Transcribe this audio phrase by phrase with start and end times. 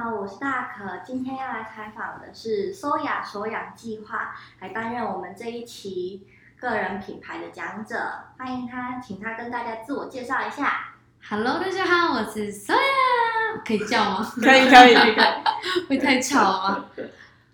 [0.00, 6.24] 好，我是大可，今天要来采访的是 Soya 手养计划，来担任我们这一期
[6.56, 7.98] 个人品牌的讲者，
[8.38, 10.94] 欢迎他，请他跟大家自我介绍一下。
[11.28, 12.76] Hello，大家好，我是 Soya，
[13.66, 14.32] 可以叫吗？
[14.36, 15.16] 可以可以可以，
[15.90, 16.84] 会太吵吗？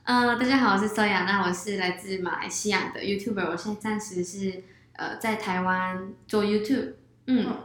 [0.02, 4.62] 嗯、呃，大家好，我是 Soya，那我是来自马来西亚的 YouTuber，我现在暂时是
[4.96, 6.92] 呃在台湾做 YouTube，
[7.26, 7.56] 嗯，嗯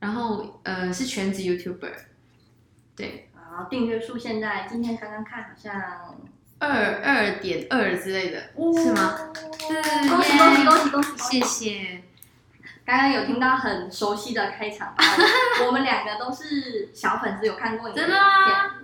[0.00, 1.94] 然后呃是全职 YouTuber，
[2.94, 3.30] 对。
[3.52, 5.74] 然后订阅数现在今天刚刚看好像
[6.58, 9.14] 二二点二之类的，哦、是吗？
[9.68, 11.18] 对，恭喜恭喜恭喜恭喜！
[11.18, 12.02] 谢谢。
[12.86, 14.94] 刚刚有听到很熟悉的开场，
[15.66, 18.16] 我们两个都是小粉丝，有看过你的影片。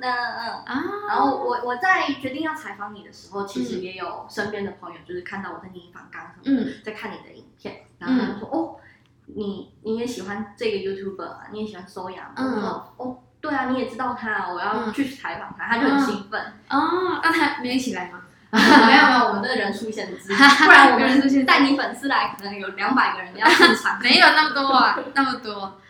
[0.01, 0.85] 那嗯啊。
[1.09, 8.77] 然后我我在决定要采访你的时候，其实也有身边的朋友就是看到我在你访刚什么的，在看你的影片，然后他们说哦，
[9.25, 11.47] 你你也喜欢这个 YouTuber 啊？
[11.53, 12.35] 你也喜欢吗？
[12.37, 13.19] 我说哦。
[13.41, 16.41] 对啊，你也知道他，我要去采访他，他就很兴奋。
[16.69, 18.23] 哦，那他没一起来吗？
[18.51, 20.33] 没有没有，我们的人数限制，
[20.65, 23.99] 不然我们带你粉丝来，可能有两百个人要进场。
[24.03, 25.81] 没有那么多啊，那么多。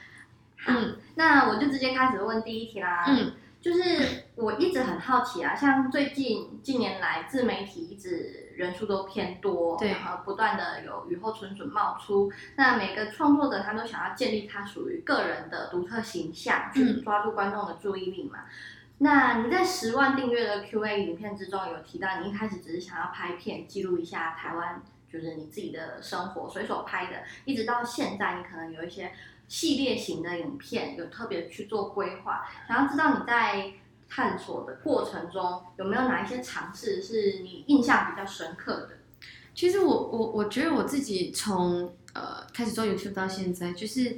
[0.67, 3.05] 嗯，那我就直接开始问第一题啦。
[3.07, 3.33] 嗯。
[3.61, 18.41] 就是我一直很好奇啊，像最近近年来自媒体一直人数都偏多，对，然后不断的有雨后春笋冒出，那每个创作者他都想要建立他属于个人的独特形象，去抓住观众的注意力嘛。
[18.41, 18.51] 嗯、
[18.99, 29.13] 那你在十万订阅的 Q&A 影片之中有提到，你一开始只是想要拍片记录一下台湾，就是你自己的生活随手拍的，一直到现在你可能有一些。
[29.49, 33.73] 系列型的影片有特别去做规划，想要知道你在
[34.09, 38.91] 探索的过程中有没有哪一些尝试是你印象比较深刻的？
[39.55, 44.17] 其实我我我觉得我自己从呃开始做 YouTube 到现在，就是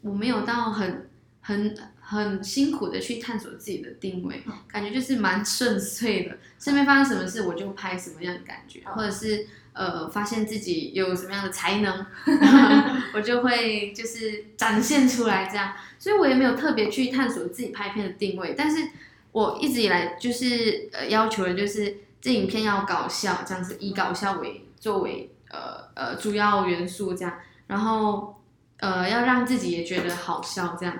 [0.00, 1.10] 我没有到很
[1.40, 9.46] 很很辛苦的去探索自己的定位，感觉就是蛮顺遂的，身边发生什么事我就拍什么样的感觉，或者是。
[9.74, 12.04] 呃，发现自己有什么样的才能，
[13.14, 18.86] 我就会就是展现出来这样，所以我也没有特别去探索自己拍片的定位，但是
[19.32, 28.40] 我一直以来就是呃要求的就是这影片要搞笑，这样子以搞笑为作为呃呃主要元素这样，然后
[28.78, 30.96] 呃要让自己也觉得好笑这样，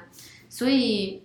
[0.49, 1.23] 所以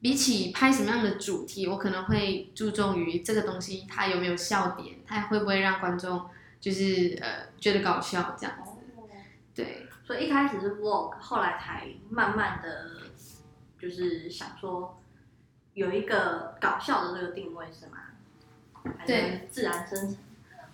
[0.00, 6.26] 比起拍什么样的主题，我可能会注重于这个东西它有没有笑点，它会不会让观众。
[6.58, 8.72] 就是呃，觉得搞笑这样子，
[9.54, 13.02] 对，所以一开始是 vlog，后来才慢慢的，
[13.78, 14.98] 就是想说
[15.76, 18.94] 有一个搞笑的这个定位是吗？
[19.06, 20.16] 对，自然生成。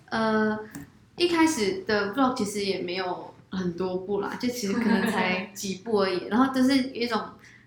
[0.07, 0.59] 呃，
[1.17, 7.21] 一开始的 vlog 其实也没有很多部啦，就其实可能才几部而已， 然后就是一种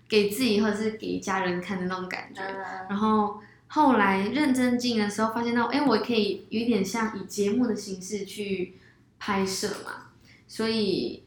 [0.08, 2.42] 给自己或者是给家人看的那种感觉，
[2.88, 3.40] 然后。
[3.68, 8.74] 后来认真经营的时候，发现到，哎，我可以有一点像以节目的形式去
[9.18, 10.06] 拍摄嘛，
[10.46, 11.24] 所以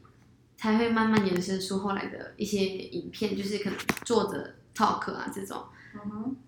[0.56, 5.64] 才会慢慢延伸出后来的一些影片，就是可能坐着 talk 啊这种，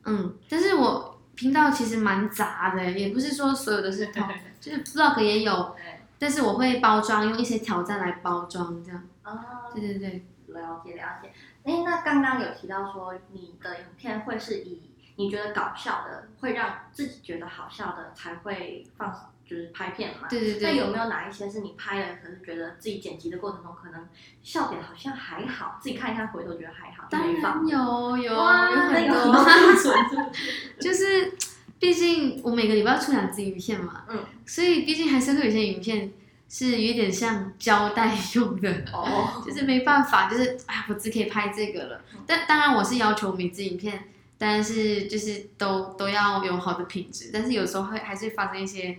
[0.04, 5.76] 嗯但是我频道其实蛮杂的，也不是说所有的是 talk，就是 vlog 也有，
[6.18, 9.38] 但是我会包装，用一些挑战来包装这样，哦，
[9.74, 11.32] 对对对，了解了解，
[11.64, 14.88] 哎，那刚刚有提到说你的影片会是以。
[15.16, 20.28] 你觉得搞笑的，会让自己觉得好笑的才会放，就是拍片嘛？
[20.28, 20.62] 对对对。
[20.62, 24.08] 那有没有哪一些是你拍了，可是觉得自己剪辑的过程中，可能
[24.42, 29.46] 笑点好像还好，自己看一看回头觉得还好，当然有有哇有很多。
[30.80, 31.32] 就是，
[31.78, 36.12] 毕竟我每个礼拜要出两支影片嘛，嗯，所以毕竟还是会有些影片
[36.48, 42.00] 是有点像胶带用的哦， 就是没办法，就是哎，我只可以拍这个了。
[42.26, 44.08] 但当然，我是要求每支影片。
[44.38, 48.98] 但是就是都都要有好的品质，但是有时候会还是发生一些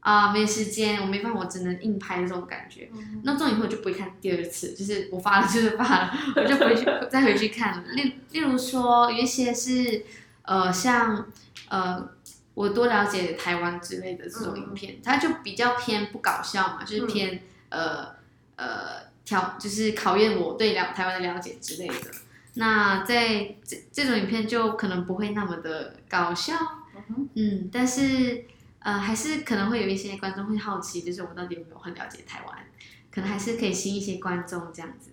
[0.00, 2.88] 啊、呃、没时间，我没办法，我只能硬拍这种感觉。
[2.92, 7.84] 嗯、那这种以后我就不会看第二次，就是我发了就是发了，我就回去再回去看。
[7.94, 10.04] 例例如说有一些是
[10.42, 11.26] 呃像
[11.68, 12.08] 呃
[12.54, 18.08] 我多了解台湾之类的这种影片，嗯、它就比较偏不搞笑嘛，就是偏、嗯、呃
[18.56, 21.94] 呃挑就是考验我对了台湾的了解之类的。
[22.54, 26.54] 那在这这种影片就可能不会那么的搞笑，
[27.08, 28.44] 嗯，嗯，但是
[28.88, 32.56] 呃还是可能会有一些观众会好奇，就是我到底有没有很了解台湾，
[33.10, 35.10] 可能还是可以吸一些观众这样子。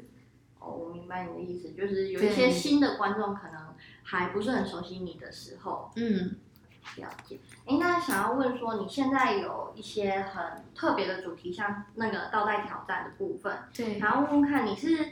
[0.59, 6.37] 哦，我明白你的意思，就是有一些新的观众可能还不是很熟悉你的时候，嗯，
[6.95, 7.37] 了解。
[7.65, 15.09] 哎，那想要问说，你现在有一些很特别的主题，像那个倒带挑战的部分，对，然后问问看你是。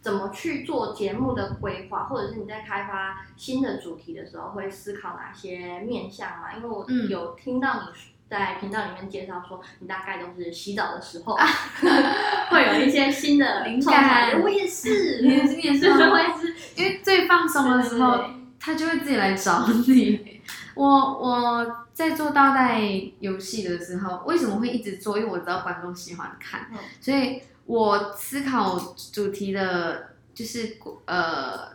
[0.00, 6.54] 怎么去做节目的规划，或者是你在开发新的主题的时候会思考哪些面向嘛？
[6.56, 7.88] 因为我有听到你
[8.30, 11.36] 在频道里面介绍说，你大概都是洗澡的时候
[12.48, 14.40] 会有一些新的 灵感。
[14.40, 18.24] 我也是， 你也是，你也是，我也是，因为最放松的时候，
[18.58, 20.40] 他就会自己来找你。
[20.74, 22.80] 我我在做倒带
[23.18, 25.18] 游戏的时候，为什么会一直做？
[25.18, 26.70] 因为我知道观众喜欢看，
[27.02, 27.42] 所以。
[27.70, 31.68] 我思考主题的，就是呃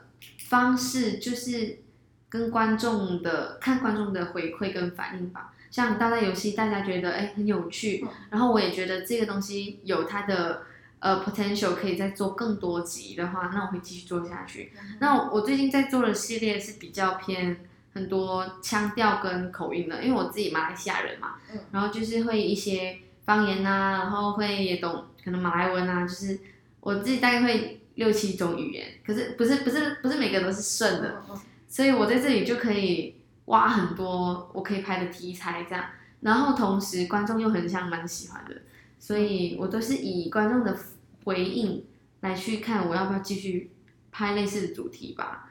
[0.50, 1.80] 方式，就是
[2.27, 5.53] 跟观众的看观众的回馈跟反应吧。
[5.71, 10.63] 像大家游戏，大家觉得哎很有趣，然后我也觉得这个东西有它的
[11.00, 14.74] 呃 potential，可以再做更多集的话，那我会继续做下去。
[15.00, 21.36] 那我最近在做的系列是比较偏很多腔调跟口音的，因为我自己马来西亚人嘛，
[21.71, 25.06] 然后就是会一些方言啊，然后会也懂。
[25.24, 26.39] 可能马来文啊，就是
[26.81, 31.19] 我自己大概会六七种语言，可是不是不是不是每个都是顺的，
[31.68, 35.83] 所以我在这里就可以挖很多我可以拍的题材这样，
[36.22, 38.56] 然后同时观众又很像蛮喜欢的，
[39.00, 40.78] 所以我都是以观众的
[41.24, 41.83] 回应
[42.19, 43.71] 来去看我要不要继续
[44.12, 45.50] 拍类似的主题吧。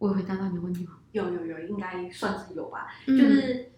[0.00, 0.94] 我有回答到你的问题吗？
[1.12, 3.70] 有有有，应该算是有吧，嗯、就是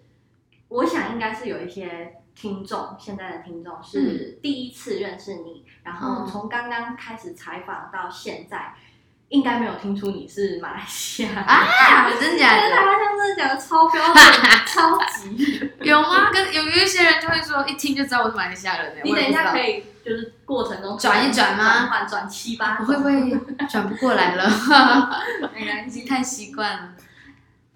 [0.69, 2.14] 我想应该是有一些。
[2.34, 8.75] 听众，现在的听众是第一次认识你，嗯、然后从刚刚开始采访到现在，
[9.28, 12.10] 应该没有听出你是马来西亚啊？
[12.20, 12.70] 真假的？
[12.70, 14.16] 他像真的讲的超标准，
[14.66, 16.31] 超 级有吗？
[16.32, 18.96] 跟有有一些人就会说，一听就知道我是马来西亚人。
[19.02, 21.88] 你等一下可以就是过程中转一转吗？
[21.88, 23.30] 转转七八，我会不会
[23.69, 24.50] 转不过来了？
[25.54, 26.92] 没关系，太习惯了。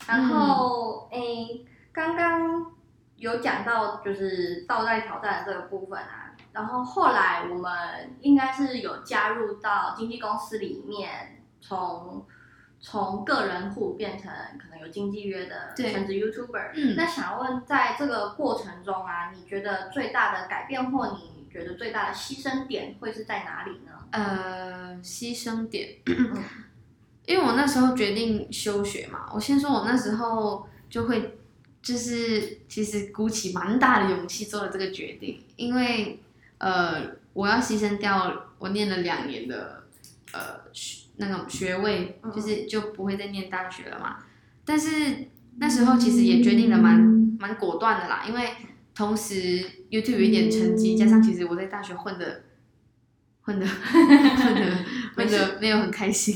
[0.07, 2.78] 然后，诶、嗯，刚刚。
[3.19, 12.25] 有讲到就是倒带挑战的这个部分啊，然后后来我们应该是有加入到经纪公司里面，从
[12.81, 16.71] 从个人户变成可能有经纪约的全职 YouTuber。
[16.75, 23.93] 嗯，那想要问，在这个过程中啊，你觉得最大的改变或你觉得最大的牺牲点会是在哪里呢？
[24.13, 25.89] 呃，牺牲点，
[27.27, 31.35] 因为我那时候决定休学嘛，我先说我那时候就会。
[31.89, 36.21] 就是其实鼓起蛮大的勇气做了这个决定，因为
[36.59, 39.85] 呃我要牺牲掉我念了两年的
[40.35, 40.61] 呃
[41.17, 44.19] 那种学位，就是就不会再念大学了嘛。
[44.67, 47.01] 但是那时候其实也决定的蛮
[47.41, 48.51] 蛮果断的啦，因为
[48.95, 52.43] 同时 YouTube 有一点成绩，加上其实我在大学混的
[53.41, 53.65] 混的
[54.37, 54.85] 混的
[55.17, 56.35] 混的没有很开心，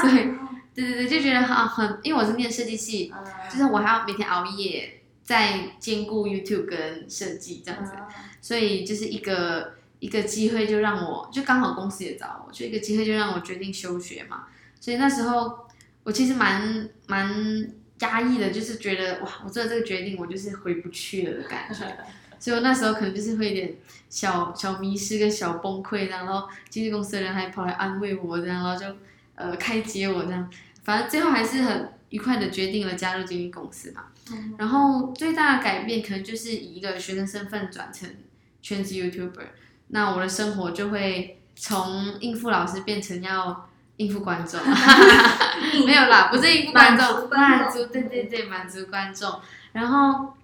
[0.00, 0.45] 所以。
[0.76, 14.44] 对对对，就觉得很很，因为我是念设计系，嗯、就是我还要每天熬夜，在兼顾 YouTube 跟设计这样子，嗯、所以就是一个一个机会，就让我就刚好公司也找我，就一个机会就让我决定休学嘛。
[14.78, 15.66] 所以那时候
[16.04, 21.84] 我其实蛮蛮压抑的，就是觉得哇，我做了这个决定，我就是回不去了的感觉。
[22.38, 23.74] 所以我那时候可能就是会有点
[24.10, 28.84] 小小迷失跟小崩溃，然后经纪公司的人还跑来安慰我，然后就
[29.36, 30.50] 呃开接我这样。
[30.82, 38.08] 反正最后还是很愉快的决定了加入经纪公司嘛，嗯、然后最大的改变可能就是以一个学生身份转成
[38.62, 39.46] 全职 YouTuber，
[39.88, 44.60] 那我的生活就会从应付老师变成要应付观众，
[45.84, 49.40] 没有啦，不是应付观众，满足，对对对，满足观众，
[49.72, 50.34] 然后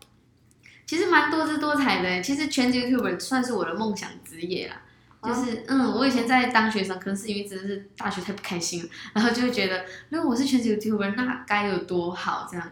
[0.85, 4.82] 其实蛮多姿多彩的，其实全职 YouTuber 算是我的梦想职业啦。
[5.23, 12.69] 就是嗯，我以前在当学生，可能是因为真的是大学太不开心了，然后就会觉得，如果我是全职 YouTuber，那该有多好这样。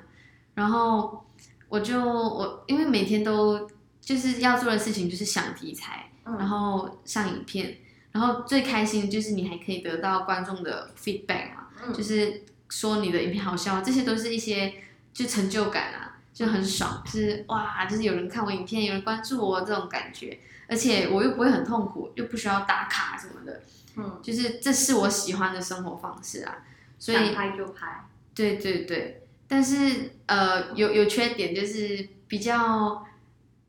[0.54, 1.24] 然后
[1.68, 7.76] 我就我因为每天都就是要做的事情就是想题材，然后上影片，
[8.10, 14.74] 然后最开心的就是你还可以得到观众的 feedback 嘛，就是说你的影片好笑，这些都是一些
[15.14, 20.36] 就成就感啊，就很爽，就是哇，就是有人看我影片，有人关注我这种感觉。
[20.70, 23.60] 而且我又不会很痛苦，又不需要打卡什么的，
[23.96, 26.58] 嗯，就是这是我喜欢的生活方式啊，
[26.96, 33.04] 所以拍就拍，对对对，但是呃有有缺点就是比较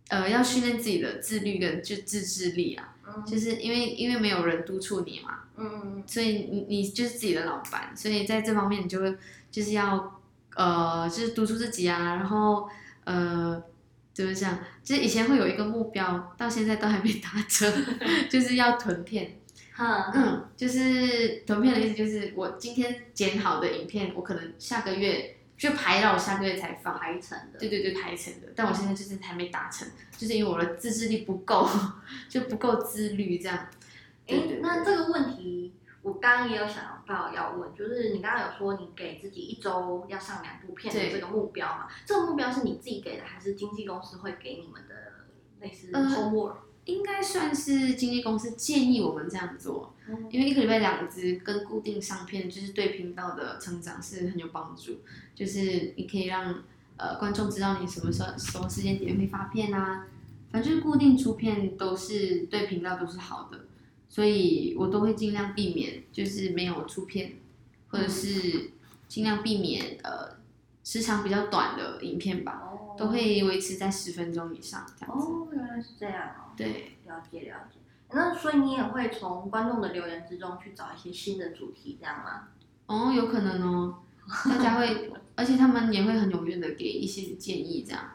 [0.09, 9.17] 呃要训练自己的自律跟就自制力啊，嗯，就是因为因为没有人督促你嘛，嗯，所以你你就是自己的老板，所以在这方面你就会
[9.49, 10.21] 就是要
[10.55, 12.69] 呃就是督促自己啊，然后
[13.05, 13.63] 呃。
[14.13, 17.71] 就是这样，就是以前会有一个目标，到现在都还没达成，
[18.29, 19.37] 就是要囤片。
[19.79, 27.57] 嗯嗯，就是囤片的意思就是我今天剪好的影片，我可能下个月就排到我下个月才放排成的。
[27.57, 28.47] 对对对，排成的。
[28.55, 31.67] 但我现在就是还没达成，就是因为我的自制力不够，
[32.29, 33.67] 就不够自律这样。
[34.27, 41.87] 哎，那这个问题我刚刚也有想到要问，就是你刚刚有说你给自己一周要上两部片的这个目标嘛？
[42.05, 44.95] 这个目标是你自己给的，还是经纪公司会给你们的
[45.59, 46.47] 类似 homework？
[46.47, 55.01] 呃，应该算是经纪公司建议我们这样做，嗯、因为一个礼拜两支跟固定上片，就是对频道的成长是很有帮助。
[55.35, 56.63] 就是你可以让
[56.97, 60.07] 呃观众知道你什么时候什么时间点会发片啊，
[60.51, 63.65] 反正固定出片都是对频道都是好的。
[64.11, 67.35] 所以我都会尽量避免，就是没有出片，
[67.87, 68.71] 或者是
[69.07, 70.35] 尽量避免呃
[70.83, 75.27] 时长比较短的影片吧，哦、都会维持在十分钟以上这样子。
[75.27, 76.51] 哦，原来是这样哦。
[76.57, 77.79] 对，了解了解。
[78.11, 82.49] 那所以你也会从观众的留言之中去找一些新的主题，这样吗？
[82.87, 83.99] 哦，有可能哦。
[84.43, 88.11] 大家会， 而且他们也会很踊跃的给一些建议，这样。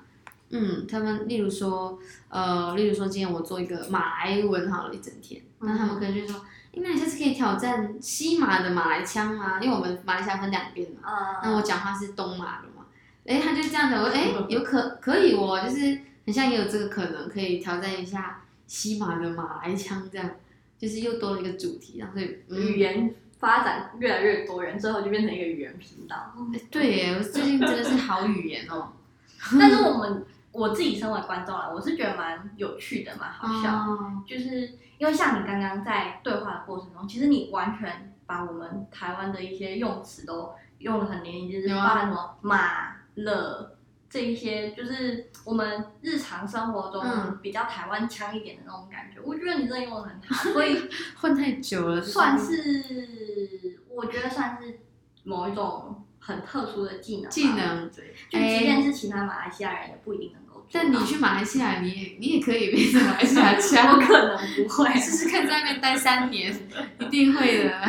[0.50, 1.98] 嗯，他们例如说，
[2.28, 6.44] 呃，例如说今天我做一个马来文好了一整天，那、嗯、他们可能就说，
[6.74, 9.58] 那你下次可以挑战西马的马来腔吗？
[9.60, 12.84] 因为我们马来西亚分两边嘛，嗯、那我讲话是东马的嘛，
[13.26, 20.30] 哎，他就这样讲，我说，哎，有可可以哦，就是很像也有这个可能，可以挑战一下西马的马来腔，这样，
[20.78, 26.34] 就是又多了一个主题，然后所以、嗯、语言发展越来越多元，最后就变成一个语言频道。
[26.70, 28.92] 对耶，我最近真的是好语言哦，
[29.58, 30.26] 但是我们。
[30.56, 33.74] 我自己身为观众啊，我是觉得蛮有趣的，蛮好笑。
[33.74, 43.76] 哦、就是因为像你刚刚在对话的过程中，其实你完全把我们台湾的一些用词都用的很连贯，就是包含什么马了
[44.08, 47.04] 这一些，就是我们日常生活中
[47.42, 49.20] 比较台湾腔一点的那种感觉。
[49.20, 50.88] 嗯、我觉得你真的用的很好， 所以
[51.20, 54.80] 混太久了，算是我觉得算是
[55.22, 57.30] 某一种很特殊的技能。
[57.30, 60.45] 技能对，就即便是其他马来西亚人也不一定能。
[60.72, 63.94] 但你去马来西亚，你也你也可以变成马来西亚 腔。
[63.94, 66.54] 我可能不会，试试看在那边待三年，
[66.98, 67.70] 一定会的。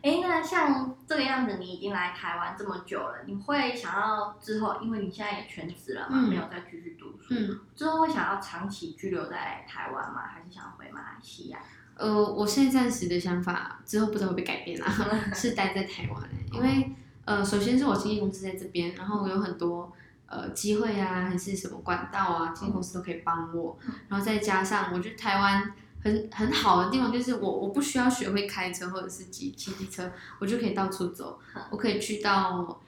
[0.00, 10.22] 哎，那像这个样子，你已经来台湾这么久了，你会想要之后，因为你现在也全职了嘛，嗯、没有再继续读书，嗯、之后会想要长期居留在台湾吗？
[10.32, 11.58] 还是想要回马来西亚？
[11.96, 14.86] 呃，我现在暂时的想法，之后不知道会不会改变啦，
[15.34, 16.92] 是待在台湾，因为
[17.24, 19.92] 呃，首先是我经纪公司在这边，然后我有很多。
[20.30, 23.78] 呃，机会啊，还是什么管道啊，这些公司都可以帮我。
[23.86, 25.72] 嗯、然后再加上，我觉得台湾
[26.04, 31.40] 很很好的地方就是我我不需要学会开车或者是骑骑机车，我就可以到处走。
[31.56, 32.78] 嗯、我可以去到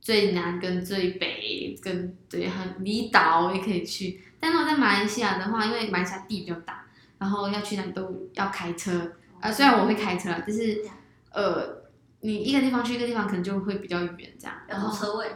[0.00, 4.20] 最南跟最北跟对很离岛我也可以去。
[4.40, 6.84] 但是我在马来西亚的话，因为马来西亚地比较大，
[7.18, 8.98] 然后要去哪里都要开车。
[9.36, 10.84] 啊、呃，虽然我会开车，但是
[11.30, 11.84] 呃，
[12.22, 14.56] 你一个地方去一个地方可能就会比较远这样。
[14.66, 15.30] 然后车位。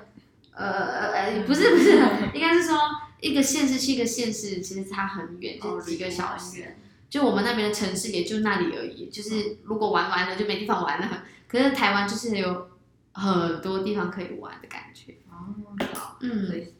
[0.54, 1.98] 呃呃呃不是不是，
[2.34, 2.78] 应该是说
[3.20, 6.76] 一个县市去一个县市，其实差很远，就是几个小时。
[7.08, 11.24] 就我们那边的城市也就那里而已，就是如果玩完了就没地方玩了。
[11.46, 12.70] 可是台湾就是有
[13.12, 15.16] 很多地方可以玩的感觉。
[15.30, 15.52] 哦，
[15.94, 16.74] 好，嗯，对。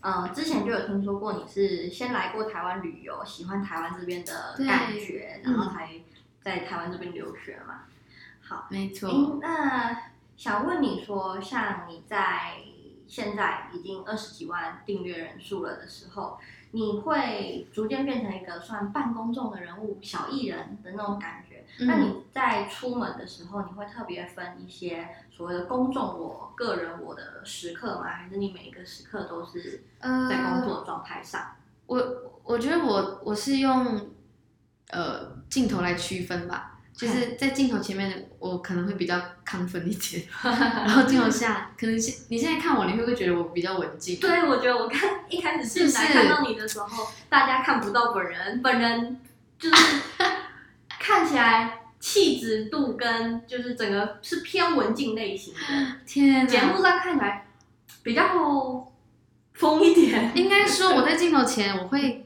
[0.00, 6.00] 呃，之前就有听说过你是先来过台湾旅游，喜欢台湾这边的感觉，然后才
[6.42, 7.82] 在台湾这边留学嘛。
[8.40, 9.38] 好，没错。
[9.42, 9.96] 那
[10.36, 12.54] 想问你说，像你在。
[13.12, 16.38] 现在已经二十几万订阅人数了的时候，
[16.70, 21.62] 你会逐渐变成一个算半公众的人物、小艺人的那种感觉。
[21.78, 28.04] 嗯、那你在出门的时候，你会特别分一些所谓的公众我、个人我的时刻吗？
[28.04, 31.38] 还是你每一个时刻都是在工作状态上？
[31.42, 34.08] 呃、我我觉得我我是用
[34.88, 36.71] 呃镜头来区分吧。
[37.02, 44.20] 就是在镜头前面的我可能会比较亢奋一点， 然后镜头下可能现你现在看我，你会不会觉得我比较文静？
[44.20, 49.20] 对，我觉得我看一开始进来看到你的时候，大家看不到本人，本人
[49.58, 50.00] 就是
[51.00, 55.60] 看起来气质度跟就是整个是偏文静类型的。
[56.06, 57.48] 天哪，节目上看起来
[58.04, 58.92] 比较
[59.54, 60.30] 疯一点。
[60.36, 62.24] 应该说我在镜头前，我会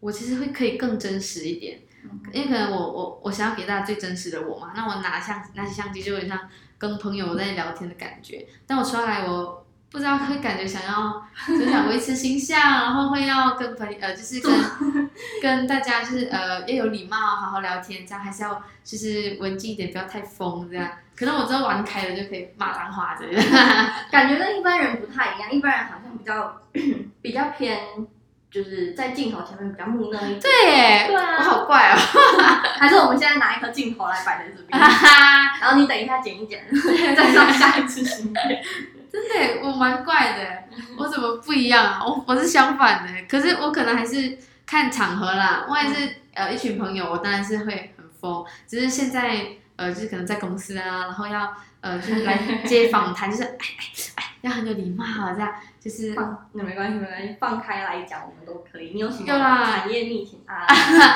[0.00, 1.78] 我其实会可以更真实一点。
[2.32, 6.38] 因为可能我我我想要给大家最真实的我嘛，那我拿相拿起相机就有点像
[6.78, 8.46] 跟朋友在聊天的感觉。
[8.66, 15.10] 但我出来我不知道会感觉想要就想维持形象，然后会要跟朋友呃就是跟
[15.40, 20.90] 跟大家就是呃要有礼貌，好好聊天，这样还是要就是文静一点，不要太疯这样。
[21.16, 23.26] 可能我之后玩开了就可以骂脏话的，
[24.10, 26.60] 感觉跟一般人不太一样，一般人好像比较
[27.22, 27.78] 比较偏。
[28.56, 30.40] 就是在镜头前面比较木讷一点。
[30.40, 31.96] 对，对啊，我好怪哦。
[32.80, 34.80] 还是我们现在拿一颗镜头来摆在这边，
[35.60, 36.64] 然后你等一下剪一剪，
[37.14, 38.62] 再上下一次新片。
[39.12, 40.64] 真的，我蛮怪的，
[40.96, 42.00] 我怎么不一样啊？
[42.02, 45.66] 我我是相反的，可是我可能还是看场合啦。
[45.68, 49.46] 万一是呃一群朋友，我当然是会很疯，只是现在
[49.76, 53.84] 呃，就是可能在公司啊，然后要呃，就是来接访谈，就是哎哎
[54.16, 58.90] 哎，要很有礼貌这样，就是放那没关系没关系，放开来讲我们都可以。
[58.92, 60.66] 你有什么产业秘辛啊？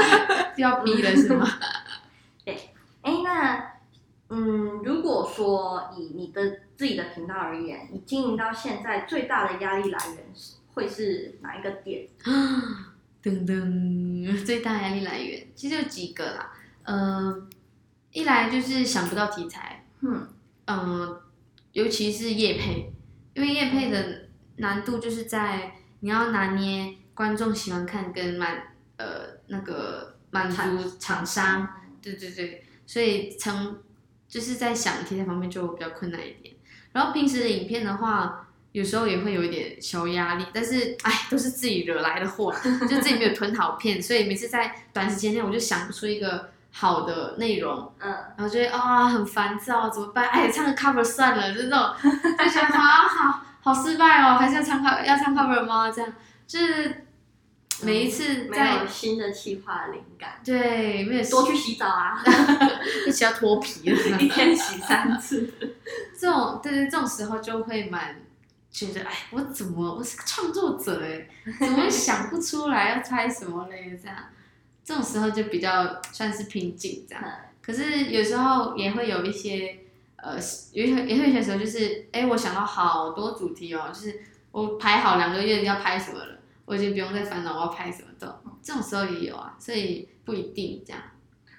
[0.56, 1.46] 要逼的是吗？
[2.44, 2.70] 对，
[3.02, 3.70] 哎那
[4.28, 12.06] 嗯，如果说以你的自己的频道而言，你经营到现在最大的压力来源是会是哪一个点？
[13.22, 16.52] 噔噔，最大压力来源其实有几个啦，
[16.84, 16.98] 嗯、
[17.32, 17.48] 呃，
[18.12, 20.26] 一来就是想不到题材，嗯
[20.66, 21.22] 嗯、呃，
[21.72, 22.92] 尤其是夜配，
[23.34, 31.68] 因为业配的难度就是在你要拿捏观众喜欢看跟满呃那个满足厂商，
[32.02, 33.78] 对对对，所以从
[34.28, 36.54] 就是在想题材方面就比较困难一点，
[36.92, 38.46] 然后平时的影片的话。
[38.72, 42.54] 有时候也会有一点小压力，但是哎，都是自己惹来的祸，
[42.88, 50.26] 就自己没有囤好片，所以每次在短时间内我就想不出一个好的内容，嗯，然后觉得啊、哦、很烦躁，怎么办？
[50.30, 51.94] 哎，唱个 cover 算了，就这种，
[52.38, 55.90] 就觉得啊好好失败哦，还是要唱 cover 要唱 cover 吗？
[55.90, 56.12] 这样
[56.46, 57.06] 就是
[57.82, 62.22] 每一次在、嗯、没有新的企划灵感，对，没有多去洗澡啊，
[63.06, 65.52] 一起要脱皮了， 一天洗三次，
[66.18, 68.16] 这种对对，这种时候就会蛮。
[68.72, 71.26] 觉得哎，我怎么我是个创作者哎，
[71.58, 73.98] 怎么想不出来要猜什么嘞？
[74.00, 74.16] 这样，
[74.84, 77.24] 这种时候就比较算是瓶颈这样。
[77.62, 79.78] 可是有时候也会有一些
[80.16, 80.36] 呃，
[80.72, 84.20] 有也会有些时候就是哎，我想到好多主题哦，就是
[84.50, 88.42] 我排好两个月要拍什么了，我已经不用再烦恼我要拍什么的。
[88.62, 91.02] 这种时候也有啊，所以不一定这样。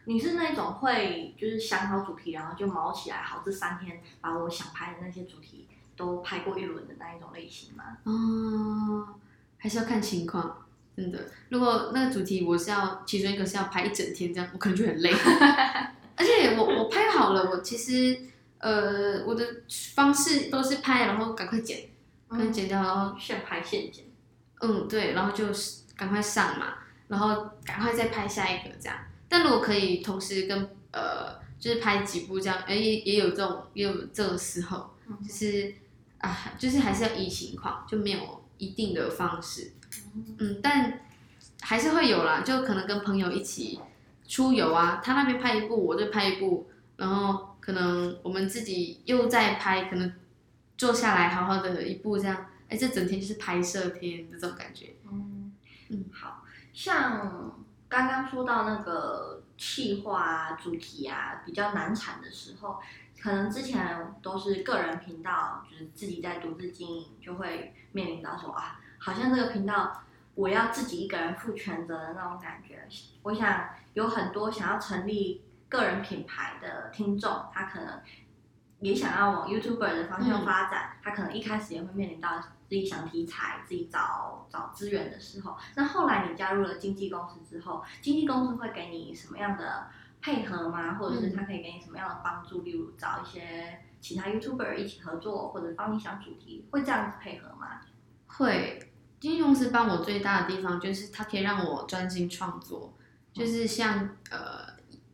[0.06, 5.68] 你是那种会就是想好主题，然后就毛起来，好这三天把我想拍的那些主题。
[5.94, 7.84] 都拍过一轮的那一种类型吗？
[8.06, 9.20] 哦，
[9.58, 10.61] 还是要看情况，
[11.01, 11.20] 真的。
[11.50, 15.12] 如果那个主题我是要其中一个是要拍一整天这样，我可能就很累。
[16.15, 18.15] 而且我我拍好了，我其实
[18.60, 19.43] 呃我的
[19.96, 21.89] 方式都是拍，然后赶快剪，
[22.29, 24.05] 赶快剪掉，然后现拍现剪。
[24.62, 26.75] 嗯，对，然后就是赶快上嘛，
[27.07, 28.98] 然后赶快再拍下一个这样。
[29.27, 34.92] 但如果可以同时跟呃就是拍几部这样，哎也也有这种也有这种时候，
[35.27, 35.74] 就是。
[36.22, 39.72] 啊，就是还是要依情况，就没有一定的方式，
[40.40, 41.01] 嗯，但
[41.62, 43.80] 还是会有啦，就可能跟朋友一起
[44.27, 50.14] 出游啊，他那边拍一部，我就拍一部，然后可能我们自己又在拍，可能
[50.77, 54.96] 坐下来好好的一部这样，哎，这整天就是拍摄天的这种感觉。
[55.12, 55.54] 嗯
[55.90, 62.80] 嗯，好像刚刚说到那个企划啊、主题啊比较难产的时候。
[63.24, 70.03] 可能之前都是个人频道，就是自己在独自经营，就会面临到说啊，好像这个频道
[70.35, 72.87] 我要自己一个人负全责的那种感觉。
[73.24, 78.00] 我想有很多想要成立个人品牌的听众，他可能
[78.79, 85.57] 也想要往 YouTuber 的方向发展，嗯、他可能一开始也会面临到自己想题材、自己找找资源的时候。
[85.75, 89.87] 那后来你加入了经纪公司之后，经纪公司会给你什么样的？
[90.24, 90.94] 配合吗？
[91.00, 92.61] 或者是他可以给你什么样的帮助？
[92.61, 97.81] 嗯、例如找一些其他 YouTuber 一起合作，或者帮你想主题，会这样子配合吗？
[98.27, 98.91] 会，
[99.22, 102.94] 经纪公司帮我最大的地方就是它可以让我专心创作，
[103.31, 104.68] 就是像呃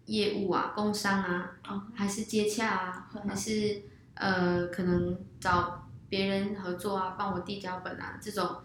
[0.06, 3.82] 业务啊、工商啊，嗯、还是接洽啊，嗯、还是
[4.13, 8.62] 呃可能找别人合作啊，帮我递脚本啊，这种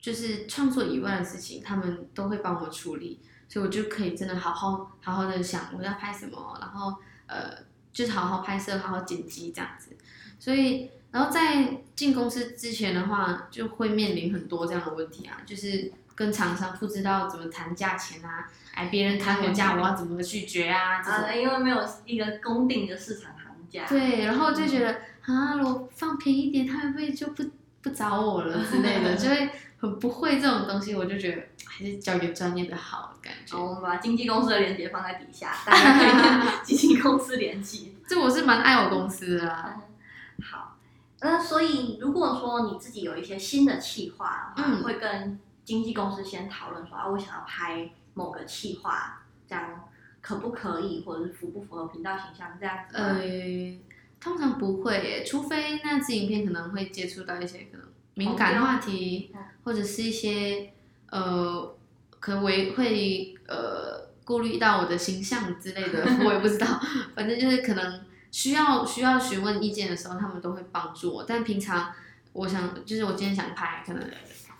[0.00, 3.20] 就是创作以外的事情，他们都会帮我处理。
[3.46, 7.56] 所以我就可以真的好好好好的想我要拍什么，然后呃
[7.92, 9.96] 就是好好拍摄，好好剪辑这样子。
[10.40, 21.00] 所以然后在进公司之前的话，就会面临很多这样的问题啊，就是跟厂商不知道怎么谈价钱啊，哎别人谈我价我要怎么拒绝啊？
[21.00, 23.86] 啊，因为没有一个公定的市场行价。
[23.86, 27.44] 对，然后就觉得啊，我放便宜一点，他会不会就不
[27.80, 29.48] 不找我了之类的，就会。
[29.76, 33.54] 很不会这种东西，我就觉得还是交给专业的好，感觉。
[33.54, 37.94] 我们把经纪公司的链接放在底下，大家可以跟经纪公司联系。
[38.08, 39.76] 这我是蛮爱我公司的啦。
[40.42, 40.73] 好，
[41.24, 49.88] 那所以如果说你自己有一些新的企划的话，嗯，会跟经纪公司先讨论说啊，我想要拍某个企划，这样
[50.20, 52.96] 可不可以，或者是符不符合频道形象这样子？
[52.96, 53.22] 呃，
[54.20, 57.86] 通常不会耶，除非那支影片可能会接触到一些可能。
[58.16, 59.32] 敏感话题，
[59.64, 60.72] 或者是一些
[61.10, 61.76] 呃，
[62.20, 66.80] 可能会会呃顾虑到我的形象之类的， 我也不知道。
[67.16, 68.02] 反正就是可能
[68.34, 71.22] 需要需要询问意见的时候，他们都会帮助我。
[71.22, 71.92] 但平常
[72.32, 74.10] 我想，就是我今天想拍可能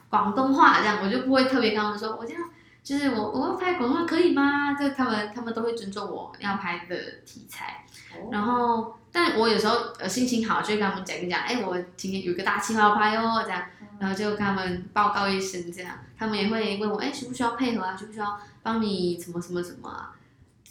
[0.08, 2.40] 广东话这样，我就不会特别跟他们说，我这样
[2.84, 4.74] 就是我我要拍广东话可以吗？
[4.74, 13.60] 就他们他们都会尊重我要拍的题材，哦、然后但我有时候呃心情好就会跟他们讲一讲，哎，我今天有个大计划要拍哦，这样，
[13.98, 17.96] 然后就跟他们报告一声，这样他们也会问我，哎，需不需要配合啊？
[17.96, 20.12] 需不需要帮你什么什么什么啊？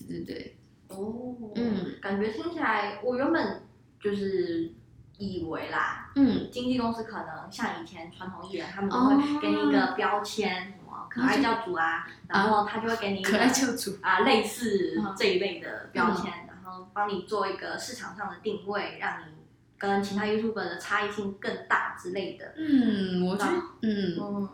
[0.08, 0.56] 对对对，
[0.96, 3.64] 哦，嗯，感觉听起来我原本
[4.00, 4.72] 就是
[5.18, 10.74] 以为啦，嗯，经纪公司可能像以前传统艺人，他们都会给你一个标签。
[10.74, 19.34] 什么可爱教主啊，然后他就会给你可爱教主啊，类似这一类的标签，嗯、然后帮你做一个市场上的定位，让你
[19.78, 22.54] 跟其他 YouTuber 的差异性更大之类的。
[22.58, 24.50] 嗯，我觉得，嗯嗯，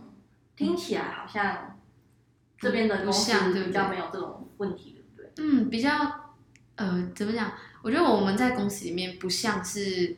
[0.56, 1.78] 听起来好像
[2.58, 5.46] 这边的公司比较没有这种问题，对不对？
[5.46, 6.29] 嗯，比较
[6.80, 7.54] 呃，怎么讲？
[7.84, 10.18] 我觉得我们在公司里面不像是，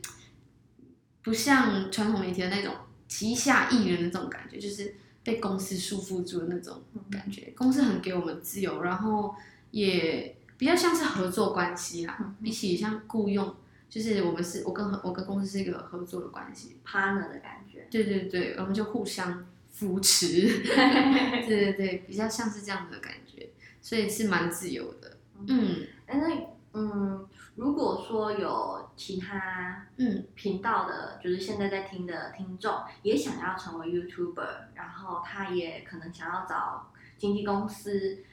[1.21, 2.73] 不像传统媒体的那种
[3.07, 4.95] 旗下艺人的这种感觉，就是。
[5.23, 9.35] 被公司束缚住的那种感觉，嗯、公司很给我们自由，然后
[9.69, 13.55] 也比较像是合作关系啦，嗯、比起像雇佣，
[13.87, 17.87] 就是我们是我跟我跟公司是一个合作的关系，partner 的感觉。
[17.91, 23.47] 对对对，我们就互相扶持， 对对对，比较像是这样的感觉，
[23.79, 25.17] 所以是蛮自由的。
[25.47, 27.27] 嗯，哎、嗯，那嗯。
[27.53, 38.23] 如果说有其他嗯频道的，就是现在在听的听众，也想要成为 YouTuber，然后他也可能想要找经纪公司，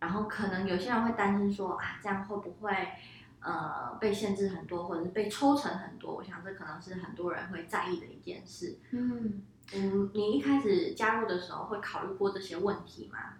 [0.00, 2.76] 然后可能有些人会担心说啊，这样会不会
[3.40, 6.16] 呃被限制很多，或者是被抽成很多？
[6.16, 8.76] 我想这可能是很多人会在意的一件事。
[8.90, 9.40] 嗯
[9.72, 13.34] 嗯，你一开始加入的时候会考虑过这些问题吗？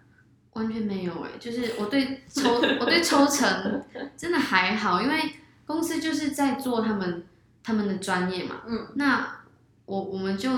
[0.55, 3.83] 完全没有哎、欸，就是我对抽我对抽成
[4.17, 5.33] 真的还好，因为
[5.65, 7.25] 公司就是在做他们
[7.63, 8.63] 他们的专业嘛。
[8.67, 9.41] 嗯，那
[9.85, 10.51] 我我们就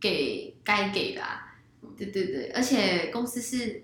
[0.00, 1.48] 给该给的啊。
[1.96, 3.82] 对对对，而且公司是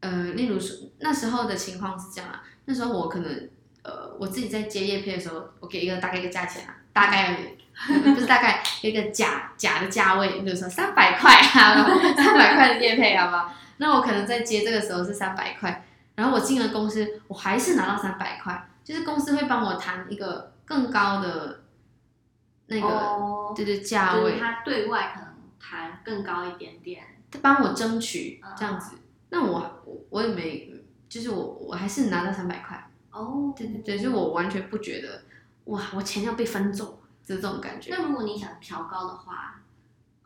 [0.00, 3.48] 呃，例如说那时候的情况是这样啊，那时候我可能
[3.82, 7.36] 呃我自己在接业配的时候，我给一个大概一个价钱啊，大概
[8.14, 11.84] 不是大概 一个假假的价位，比如说三百块啊，
[12.16, 13.52] 三百块的电配，好不好？
[13.76, 21.64] 那我可能在接这个时候是三百块，然后我进了公司，我还是拿到三百块，就是公司会帮我谈一个更高的
[22.68, 25.28] 那个，哦、对对价位，他对外可能
[25.60, 30.72] 谈更高一点点，他帮我争取这样子，嗯、那我我我也没，
[31.10, 35.20] 就是我我还是拿到三百块，哦，对对对，就我完全不觉得
[35.66, 37.94] 哇，我钱要被分走，就这种感觉。
[37.94, 39.52] 那如果你想调高的话？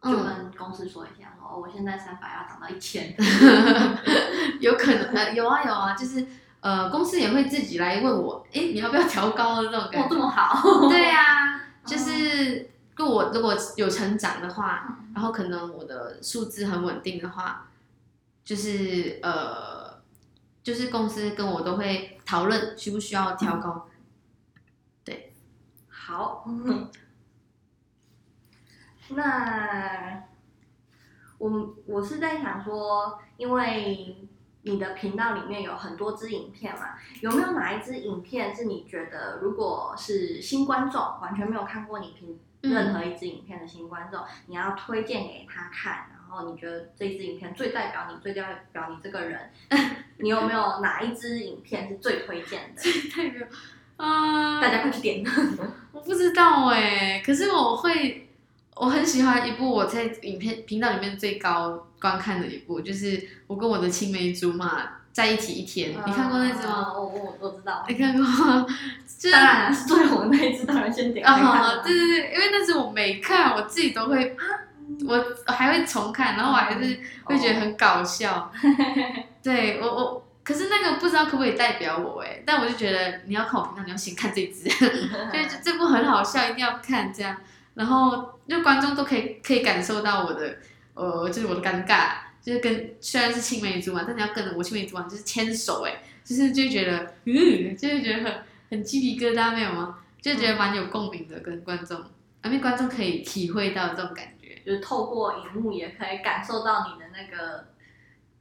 [0.03, 3.15] 就跟公司说一下，说、嗯、哦，我现在三百要涨到一千，
[4.59, 6.27] 有可能呃，有啊有啊，就是
[6.61, 10.07] 呃，公司也会自己来问我，哎，你要不要调高的这种感觉？
[10.07, 10.63] 哦，这么好。
[10.89, 17.69] 对呀、啊，就是如果我如果有成长的话，嗯、然后可能我的数字很稳定的话，
[18.43, 20.01] 就是呃，
[20.63, 23.87] 就是公司跟我都会讨论需不需要调高。
[29.13, 30.23] 那
[31.39, 34.29] 我我是在想说，因为
[34.63, 49.51] 你的频道里面有很多支影片嘛，有没有哪一支影片是你觉得，如果是新观众完全没有看过你频任何一支影片的新观众，嗯、你要推荐给他看，然后你觉得这一支影片最代表你，最代表你这个人，
[50.21, 52.81] 你有没有哪一支影片是最推荐的？
[52.83, 53.49] 最代表
[54.01, 55.25] 啊，大家快去点！
[55.93, 58.27] 我不知道哎，可是我会。
[58.77, 65.91] 我很喜欢一部我在影片频道里面最高观看的一部，就是我跟我的青梅竹马在一起一天。
[66.07, 66.91] 你看过那支吗？
[66.95, 67.85] 我我我知道。
[67.87, 68.67] 你看过吗？
[69.31, 71.63] 当然是最红的那一支，当然先点开看。
[71.85, 74.35] 对对对，因为那支我没看，我自己都会，
[75.07, 78.51] 我还会重看，然后我还是会觉得很搞笑。
[79.43, 87.37] 对我我，可是那个不知道可不可以代表我哎，但我就觉得你要看我频道，你要先看这支， 就这部很好笑，一定要看这样。
[87.75, 90.59] 然后，就观众都可以可以感受到我的，
[90.95, 98.35] 呃，就是我的尴尬，就是跟虽然是青梅竹马，但你要跟着我青梅竹马，就是牵手，哎，就是就觉得，嗯，就是觉得很
[98.71, 99.99] 很鸡皮疙瘩，没有吗？
[100.21, 101.99] 就觉得蛮有共鸣的，跟观众，
[102.45, 107.69] 因为观众可以体会到这种感觉，就是透过荧幕也可以感受到你的那个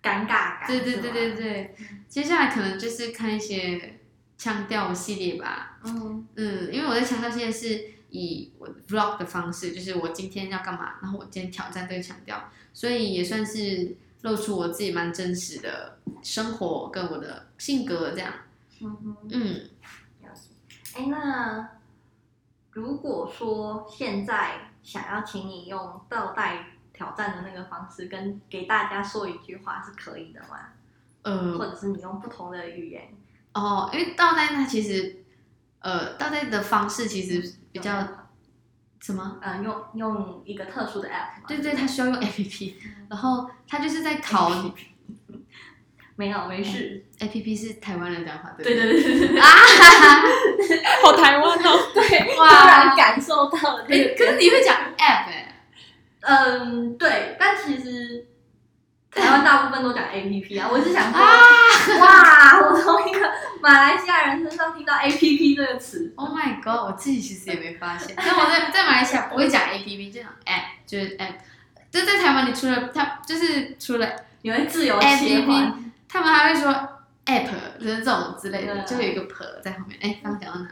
[0.02, 0.68] 尴尬感。
[0.68, 1.76] 对对对对对，
[2.08, 4.00] 接下来可能就是看一些
[4.38, 5.80] 腔调系列吧。
[5.84, 7.92] 嗯嗯，因为我在腔调系列是。
[8.12, 18.34] 以我 vlog 的方式，就是我今天要干嘛，然后我今天挑战这个腔调，所以也算是露出我自己蛮真实的生活跟我的性格这样。
[18.82, 19.70] 嗯哼嗯，
[20.96, 21.70] 哎，那
[22.72, 26.66] 如果说现在想要请你用倒带
[27.00, 30.74] 挑战的那个方式，跟给大家说一句话是可以的吗？
[31.22, 33.08] 呃，或者是你用不同的语言？
[33.54, 35.24] 哦，因为倒带它其实，
[35.80, 38.06] 呃，倒带的方式其实比较
[39.00, 39.38] 什么？
[39.42, 41.48] 呃，用用一个特殊的 app。
[41.48, 42.74] 对对，它需要用 app，
[43.10, 44.74] 然后它就是在考你。
[46.18, 47.06] 没有，没事。
[47.20, 49.40] A P P 是台湾人讲话，对对对对对。
[49.40, 49.48] 啊，
[51.02, 51.80] 好台湾哦。
[51.96, 53.86] 对，突然感受到了。
[53.88, 55.49] 哎，可是你会讲 App 哎。
[56.22, 58.28] 嗯，对，但其实
[59.12, 60.68] 台湾大部分都讲 A P P 啊。
[60.72, 61.20] 我是想说，
[62.00, 66.14] 哇，我从一个马来西亚人身上听到 A P P 这个词。
[66.16, 66.86] Oh my god！
[66.88, 68.16] 我自己其实也没发现。
[68.18, 71.34] 但我在在马来西亚不会讲 A P P，就讲 App，就是 App。
[71.92, 74.08] 就在台湾，你除了它，就是除了
[74.44, 75.74] 你会自由切换。
[76.08, 76.72] 他们还会说
[77.26, 77.48] app
[77.80, 79.98] 就是这种之类的，就有一个 per 在后面。
[80.02, 80.70] 哎，刚刚讲到哪？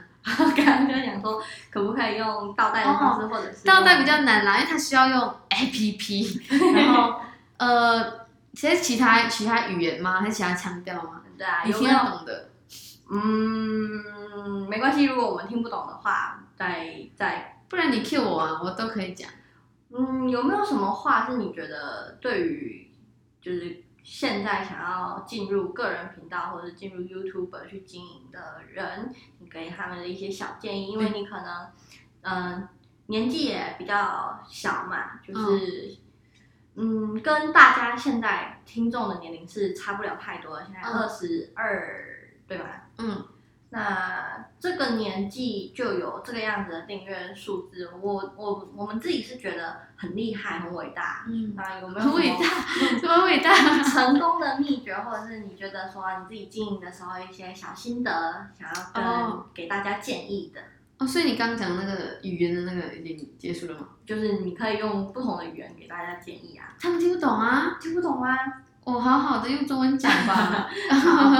[0.55, 6.73] 刚刚就讲说，可不可以用倒带的方式，或者是倒带比较难啦，因为它需要用 app。
[6.75, 7.21] 然后
[7.57, 10.19] 呃，其实其他其他语言吗？
[10.19, 11.21] 还是其他腔调吗？
[11.37, 12.49] 对啊，你听得懂的。
[13.09, 19.29] 嗯，没关系，如果我们听不懂的话，再再，不然你 cue 我啊，我都可以讲。
[19.97, 22.91] 嗯，有没有什么话是你觉得对于
[23.41, 23.83] 就是？
[24.09, 31.67] 现在想要进入个人频道或者进入 YouTube 去经营的人，你给他们的一些小建议，因为你可能，
[32.21, 32.69] 嗯、呃，
[33.07, 35.97] 年纪也比较小嘛，就是，
[36.75, 42.87] 嗯，嗯，跟大家现在听众的年龄是差不了太多的，现在二十二，对吧？
[42.99, 43.27] 嗯。
[43.69, 51.25] 那这个年纪就有这个样子的订阅数字，我我我们自己是觉得很厉害、很伟大。
[51.27, 52.45] 嗯，啊，有没有很伟大？
[52.97, 53.53] 什么伟大？
[53.83, 58.11] 成功的秘诀，或者是你觉得说你自己经营的时候一些小心得，
[58.57, 60.61] 想要跟、哦、给大家建议的。
[60.99, 63.89] 哦，所以你刚刚讲那个语言的那个已经结束了吗？
[64.05, 66.73] 就是你可以用不同的语言给大家建议啊。
[66.79, 67.77] 他们听不懂啊？
[67.81, 68.33] 听不懂啊？
[68.87, 70.69] 我、哦、好好的用中文讲吧，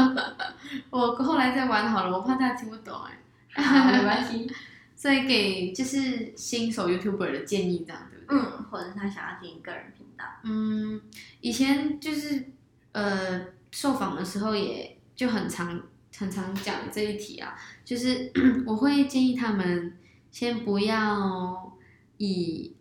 [0.92, 3.64] 我后来再玩好了，我怕大家听不懂哎。
[3.64, 4.52] 好，没关系。
[4.98, 8.38] 所以给就是新手 YouTuber 的建议这样对不对？
[8.38, 10.26] 嗯，或者是他想要经营个人频道。
[10.44, 11.00] 嗯，
[11.40, 12.48] 以前就是
[12.92, 15.82] 呃受访的时候也就很常
[16.18, 17.56] 很常讲这一题啊，
[17.86, 18.30] 就是
[18.68, 19.98] 我会建议他们
[20.32, 21.78] 先不要
[22.18, 22.76] 以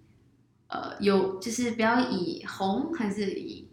[0.66, 3.65] 呃有就是不要以红还是以。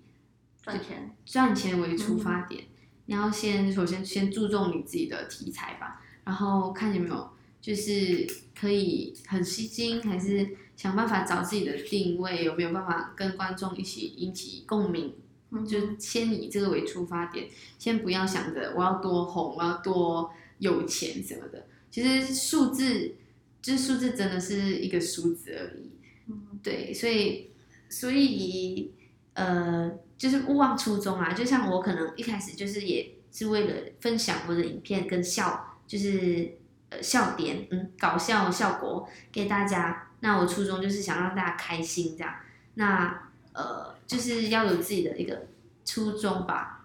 [0.64, 2.68] 赚钱，赚钱为出发点，嗯、
[3.08, 7.30] 你要先首先先注重你自己的题材吧，然后看有没有
[7.62, 8.26] 就是
[8.58, 15.14] 可以很吸睛，还是想办法找自己的定位，有没有办法跟观众一起引起共鸣，
[15.52, 23.16] 嗯、就先以这个为出发点，先不要想着我要多红，我要多有钱什么的，其实数字
[23.62, 25.92] 就是数字真的是一个数字而已，
[26.28, 27.50] 嗯、对，所以
[27.90, 28.92] 所以
[29.34, 29.92] 呃。
[30.16, 31.34] 就是勿忘初衷啊！
[31.34, 36.58] 就像我可能一开始就是也是为了分享我的影片跟笑，就是
[36.90, 40.08] 呃笑点，嗯，搞笑效果给大家。
[40.22, 42.34] 那我初衷就是想让大家开心这样。
[42.76, 45.48] 那呃，就是要有自己的一个
[45.84, 46.82] 初衷吧。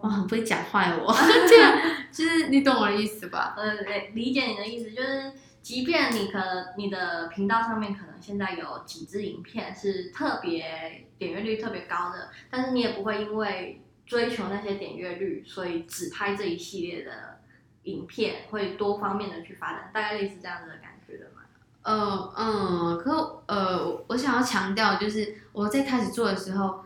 [0.00, 1.14] 我很不会讲话我，
[1.48, 1.78] 这样
[2.10, 3.54] 就是你懂我的意思吧？
[3.56, 3.74] 呃，
[4.12, 5.32] 理解你的意思就是。
[5.62, 17.40] 即便你可能你的频道上面可能现在有几支影片是特别点阅率特别高的，但是你也不会因为追求那些点阅率，所以只拍这一系列的
[17.84, 21.42] 影片，会多方面的去发展，大概类似这样子的感觉的嘛？
[21.82, 26.84] 呃嗯，可呃，我想要强调就是我在开始做的时候，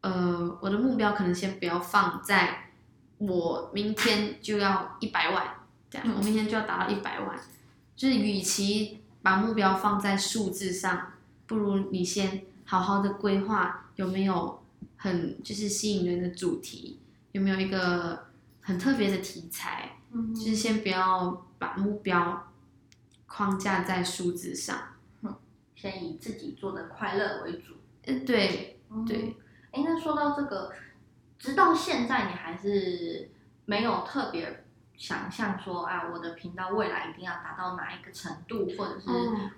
[0.00, 2.70] 呃，我的目标可能先不要放在
[3.18, 5.46] 我明天就要一百万
[5.88, 7.38] 这样，我明天就要达到一百万。
[7.98, 11.14] 就是，与其把目标放在数字上，
[11.48, 14.62] 不如你先好好的规划有没有
[14.96, 17.00] 很就是吸引人的主题，
[17.32, 18.28] 有没有一个
[18.60, 22.52] 很特别的题材，嗯、就是先不要把目标
[23.26, 24.78] 框架在数字上，
[25.22, 25.34] 嗯，
[25.74, 27.74] 先以自己做的快乐为主。
[28.06, 29.36] 嗯，对，对。
[29.72, 30.72] 哎、嗯，那说到这个，
[31.36, 33.28] 直到现在你还是
[33.64, 34.66] 没有特别。
[34.98, 39.08] 想象说，啊，我的频道未来一定要达到哪一个程度，或者是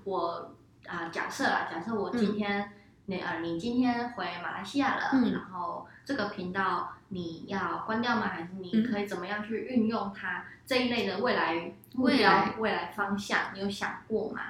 [0.04, 0.52] 我
[0.86, 2.70] 啊、呃，假设啦，假设我今天，
[3.06, 8.28] 你、啊、呃，你今天回马来西亚了，嗯、然后这个频道你要关掉吗？
[8.28, 13.38] 还是你可以怎么样去运用它、嗯、这一类的未来未来、未来方向？
[13.54, 14.40] 你有想过吗？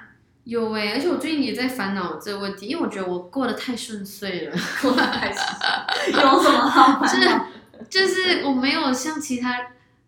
[0.43, 5.47] 有哎、欸，而且我最近也在烦恼这个问题，因为我觉得我过得太顺遂了，过得太顺
[6.11, 7.47] 遂，有什么好烦恼？
[7.87, 9.57] 就是就是我没有像其他。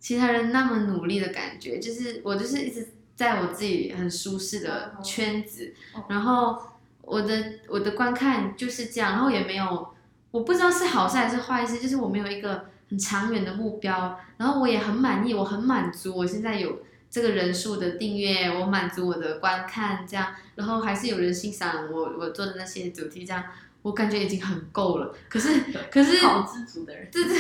[0.03, 5.73] 其他人那么努力的感觉，就是我就是一直在我自己很舒适的圈子，
[6.09, 6.61] 然后
[7.03, 9.93] 我的我的观看就是这样，然后也没有，
[10.31, 23.41] 我不知道是好事还是坏事，就是我没有一个很长远的目标，然后我也很满意，我很满足，我现在有这个人数的订阅，我满足我的观看这样，然后还是有人欣赏我我做的那些主题这样，
[23.83, 25.13] 我感觉已经很够了。
[25.29, 25.59] 可是
[25.91, 27.37] 可是好知足的人，对对，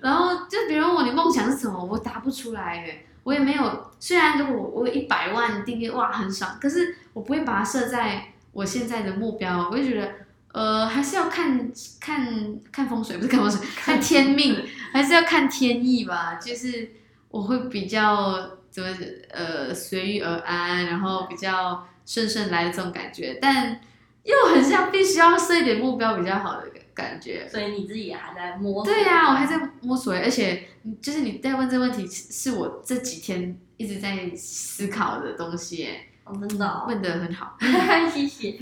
[0.00, 3.06] 然后就比如问我你梦想是什么，我答不出来诶。
[3.22, 9.68] 我也没有，虽然如果我有一百万订阅哇很爽，可是我不会把它设在我现在的目标。
[9.70, 10.10] 我就觉得，
[10.52, 14.56] 呃，还是要看看看风水，不是看风水， 看天命，
[14.90, 16.36] 还是要看天意吧。
[16.36, 16.90] 就是
[17.28, 18.88] 我会比较怎么
[19.30, 23.78] 呃随遇而安，然后比较顺顺来的这种感觉，但
[24.22, 27.48] 又很像必须要设一点目标比较好的感觉。
[27.48, 28.92] 所以你自己也还在摸索。
[28.92, 30.66] 对呀、啊，我还在摸索，而且。
[31.02, 37.54] 就是你在问这个问题，是我这几天一直在思考的东西，哎，哦，真的，哦，问的很好，
[38.10, 38.56] 谢谢。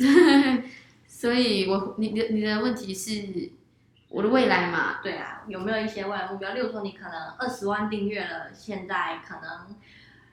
[1.07, 3.53] 所以我你的你的问题是
[4.09, 4.99] 我的未来嘛？
[5.01, 6.53] 对啊，有没有一些未来目标？
[6.55, 9.77] 例如说，你可能二十万订阅了，现在可能，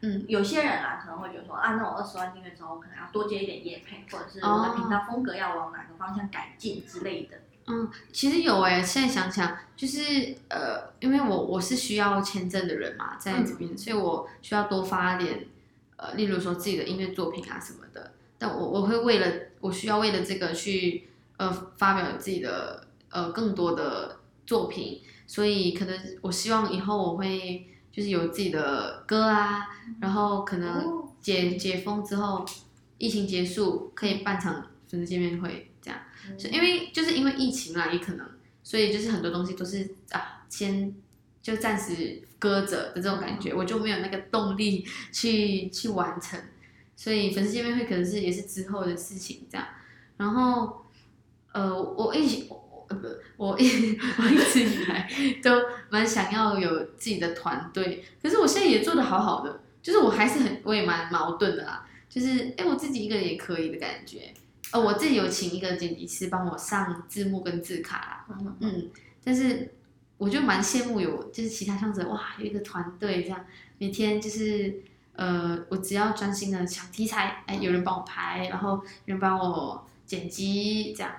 [0.06, 7.38] 嗯，有些人啊可能会觉得说，啊，那我二十万订阅之后，我可能要多接一点业配，或者是我的频道风格要往哪个方向改进之类的。
[7.68, 15.48] 嗯，其实有哎，现在想想，就是呃，因为我我是需要签证的人嘛，在这边，嗯、所以我需要多发点，
[15.96, 18.12] 呃，例如说自己的音乐作品啊什么的。
[18.38, 19.28] 但我我会为了
[19.62, 27.66] 我需要为了这个去呃发表自己的呃更多的作品，所以可能我希望以后我会
[27.96, 29.68] 就是有自己的歌啊，
[30.02, 32.44] 然后可能解解封之后，
[32.98, 35.72] 疫情结束可以办场粉丝见面会。
[36.40, 38.28] 就因为就是因为疫情啊，也可能，
[38.64, 40.92] 所以就是很多东西都是啊，先
[41.40, 46.40] 就暂时搁着的这种感觉，我就没有那个动力去去完成，
[46.96, 49.68] 所以粉丝见面会可能是也是之后的事情这样。
[50.18, 50.84] 然后
[51.54, 55.10] 呃，我一直我呃不，我一 我一直以来
[55.44, 64.34] 都蛮想要有自己的团队，可是我现在也做的好好的，就是我还是很我也蛮矛盾的啦，就是哎我自己一个人也可以的感觉。
[64.72, 68.90] 哦，我自己有请一个剪辑师帮我上字幕跟字卡啦，嗯，嗯，
[69.24, 69.72] 但是
[70.18, 73.46] 我就蛮羡慕有就是其他创作者哇，有一个团队这样，
[73.78, 74.82] 每天就是
[75.16, 81.14] 呃，我只要专心的想题材，哎，有人帮我拍，然后有人帮我剪辑，这样，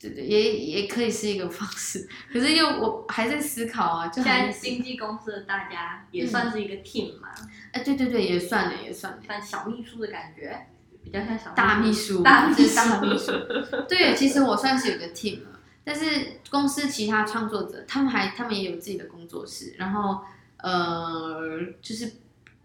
[0.00, 2.08] 也也可以是一个方式。
[2.32, 7.28] 可是又我还在思考啊，就现在经纪公司的大家也算是一个 team 嘛，
[7.72, 10.66] 哎、嗯，对对对，也算了，也算了，算小秘书的感觉。
[11.00, 13.32] 比较像小大秘书，大 秘书，大秘书。
[13.88, 16.04] 对，其实我算是有个 team 了，但是
[16.50, 20.20] 公司其他创作者，他们还他们也有自己的工作室，然后
[20.58, 21.40] 呃，
[21.80, 22.12] 就是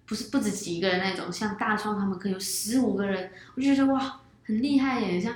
[0.06, 5.34] 不是不止几个人那种，像大创他们可以有十五个人，我就觉得哇，很厉害耶，像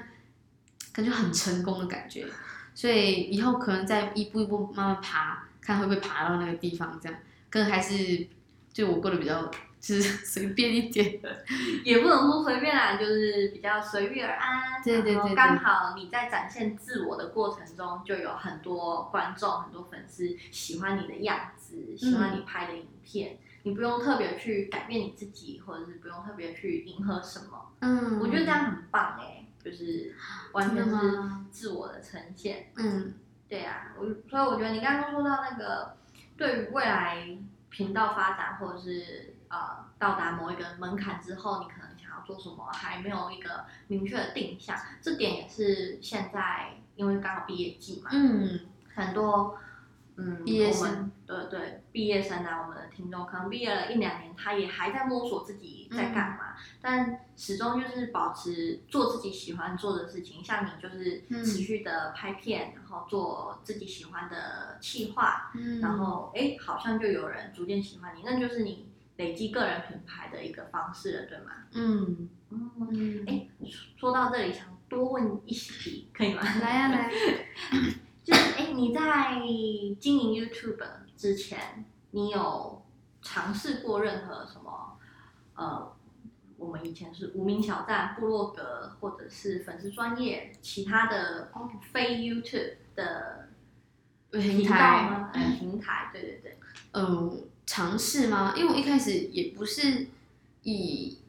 [0.97, 2.25] 感觉很成功的感觉，
[2.73, 7.19] 所以以后可能再一步一步慢慢爬，看会不会爬到那个地方，这样，
[7.51, 8.25] 更还是
[8.73, 9.59] 就我过得比较就。
[9.79, 11.19] 是随便一点，
[11.85, 14.83] 也不能说随便啦，就是比较随遇而安。
[14.83, 23.33] 对对对，对，刚好你在展现自我的过程中，就有很多观众、很多粉丝喜欢你的样子，喜欢你拍的影片。
[23.33, 27.71] 嗯、你不用特别去改变你自己，或者是不用特别去迎合什么。
[27.79, 29.36] 嗯，我觉得这样很棒哎、欸，
[29.69, 30.15] 就是
[30.53, 30.95] 完全是
[31.51, 32.71] 自我的呈现。
[32.77, 33.13] 嗯，
[33.49, 35.97] 对啊，我所以我觉得你刚刚说到那个，
[36.37, 37.37] 对于未来
[37.69, 39.33] 频道发展，或者是。
[39.49, 39.57] 呃，
[39.97, 44.77] 到达某一个门槛之后，你可能想要做什么，还没有一个明确的定向。
[45.01, 48.59] 这点也是现在，因为刚好毕业季嘛，嗯，
[48.93, 49.57] 很多，
[50.17, 60.43] 嗯，毕业生，对对，毕业生啊，我们的听众可能毕业了一两年，他也还在摸索自己在干嘛，嗯、但始终就是保持做自己喜欢做的事情。
[60.43, 68.87] 像你就是持续的拍片，嗯、然后做自己喜欢的企划，嗯，然后哎，好像就有人逐渐喜欢你，那就是你。
[69.17, 71.51] 累积个人品牌的一个方式了，对吗？
[71.71, 73.47] 嗯嗯，哎，
[73.95, 76.43] 说到这里，想多问一题，可以吗？
[76.61, 77.11] 来呀、啊、来，
[78.27, 79.39] 就是哎，你在
[80.01, 80.85] 经营 YouTube
[81.15, 82.83] 之前，你有
[83.21, 84.99] 尝试过任何什么？
[85.55, 85.95] 呃，
[86.57, 91.49] 我们以前是无名小站、部落格，或者是粉丝专业，其他的
[91.93, 93.47] 非 YouTube 的
[94.31, 96.57] 平台平台，对对对，
[96.91, 97.43] 嗯。
[97.69, 98.53] 尝试吗？
[98.55, 100.07] 因为我一开始也不是
[100.63, 101.19] 以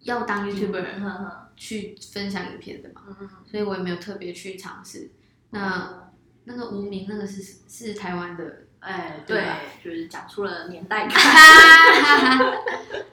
[0.00, 3.02] 要当 YouTuber 去分享影片的嘛，
[3.50, 5.10] 所以我也没有特别去尝试。
[5.48, 6.07] 那
[6.48, 9.44] 那个无名那个是是台湾的，哎，对，
[9.84, 11.10] 就是讲出了年代感。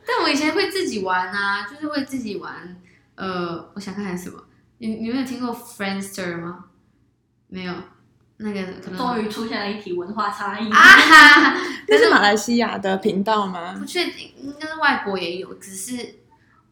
[0.08, 2.82] 但我以前会自己玩啊，就是会自己玩。
[3.16, 4.42] 呃，我想看看什么
[4.78, 6.66] 你你没有听过 Friendster 吗？
[7.48, 7.74] 没有，
[8.38, 10.72] 那个可能终于出现了一题文化差异。
[10.72, 11.56] 啊，
[11.86, 13.76] 这是马来西亚的频道吗？
[13.78, 16.16] 不确定，应该是外国也有，只是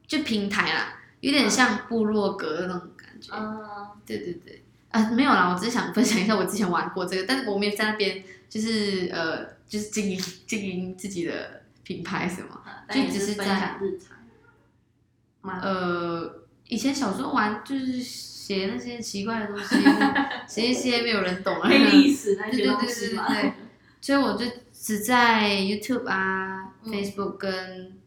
[0.07, 3.33] 就平台啦，有点像部落格的那种感觉。
[3.35, 3.59] 嗯，
[4.05, 4.62] 对对对，
[4.93, 15.59] 啊，没有啦，我只是想分享一下我之前玩过这个，但是我没有在那边，就是呃，就是经营经营自己的品牌什么，就只是在日常。
[15.61, 19.75] 呃，以前小时候玩就是写那些奇怪的东西，
[20.47, 23.27] 写一些没有人懂啊，黑历史那些东西嘛。
[23.27, 23.53] 对对对对，
[23.99, 27.97] 所以我就只在 YouTube 啊、嗯、Facebook 跟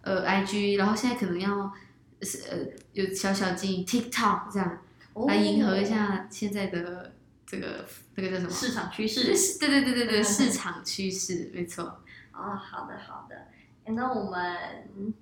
[0.00, 1.70] 呃 IG，然后现在可能要
[2.22, 2.56] 是呃
[2.94, 4.78] 有小小经营 TikTok 这样，哦、
[5.26, 7.12] 来迎合一下现在的
[7.46, 9.58] 这个这个叫什么市场趋势？
[9.58, 12.02] 对对对对对， 市场趋势没错。
[12.32, 13.48] 哦，好的好的，
[13.92, 15.14] 那我们。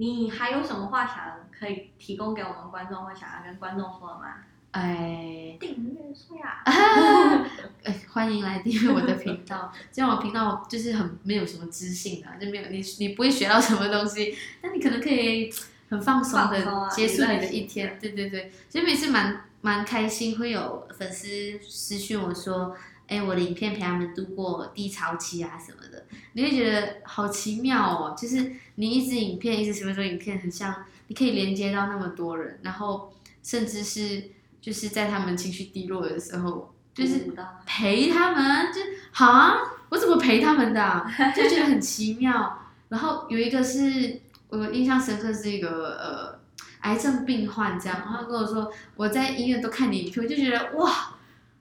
[0.00, 4.34] 你还有什么话想可以提供给我们观众，或想要跟观众说的吗？
[4.70, 6.62] 哎，订阅说呀！
[7.82, 9.72] 哎，欢迎来订阅我的频道。
[9.90, 15.52] 这样我频道就是很没有什么知性的，就没有你你不会学到什么东西，但你可能可以
[15.88, 17.88] 很放松的结束你的一天。
[17.88, 21.28] 啊、对对对，其实每次蛮蛮开心，会有粉丝
[21.62, 22.76] 私讯我说。
[23.08, 28.14] 哎，我的影片陪他们度过低潮期啊什么的，你会觉得好奇妙哦。
[28.14, 33.10] 就是你一支影片，一支十分钟影片，很像你可以连接到那么多人，然后
[33.42, 34.24] 甚至是
[34.60, 37.32] 就是在他们情绪低落的时候，就是
[37.64, 39.56] 陪他们，就好啊，
[39.88, 41.10] 我怎么陪他们的啊？
[41.34, 42.58] 就觉得很奇妙。
[42.90, 45.68] 然后有一个是我印象深刻，是一个
[45.98, 46.38] 呃
[46.80, 51.14] 癌症病患这样，然后他跟我说我在医院都看你影片，我就觉得哇。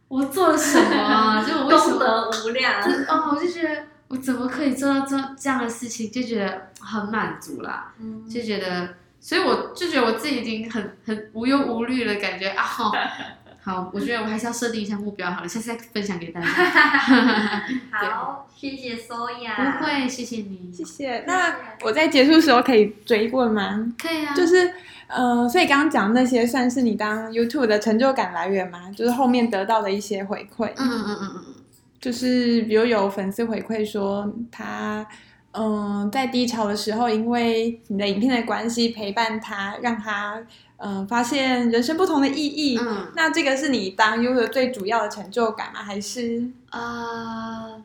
[0.09, 1.43] 我做了什么啊？
[1.43, 1.97] 就我为什么？
[1.97, 2.81] 功德无量。
[3.09, 7.91] 哦，我就觉得我怎么可以做到这这样的事情，就觉得很满足啦。
[7.99, 8.25] 嗯。
[8.25, 12.63] 就觉得，所以我就觉得我自己已经很很无忧无虑的感觉啊。
[13.67, 16.47] 好，我觉得我还是要设定一下目标好了，下次再分享给大家。
[17.91, 19.77] 好，谢谢 Soya。
[19.77, 20.71] 不会，谢谢你。
[20.73, 21.23] 谢谢。
[21.27, 23.93] 那我在结束的时候可以追问吗？
[24.01, 24.33] 可以啊。
[24.33, 24.73] 就是。
[25.09, 28.91] 呃，所以刚刚讲那些算是你当 YouTube 的成就感来源吗？
[28.93, 30.67] 就是后面得到的一些回馈。
[30.75, 31.55] 嗯嗯嗯嗯嗯。
[32.01, 35.07] 就是比如有粉丝回馈说他，
[35.53, 40.41] 嗯、呃，在低潮的时候，因为你的影片的关系陪伴他，让他
[40.77, 42.77] 嗯、呃、发现人生不同的意义。
[42.77, 43.11] 嗯。
[43.15, 45.83] 那这个是你当 YouTube 最主要的成就感吗？
[45.83, 46.49] 还是？
[46.69, 47.83] 啊、呃，